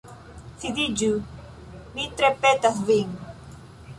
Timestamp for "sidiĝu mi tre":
0.63-2.31